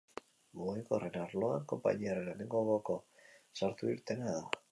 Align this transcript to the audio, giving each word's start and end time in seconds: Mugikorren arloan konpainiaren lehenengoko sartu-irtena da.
Mugikorren 0.59 1.17
arloan 1.23 1.67
konpainiaren 1.73 2.25
lehenengoko 2.29 2.97
sartu-irtena 3.61 4.37
da. 4.41 4.43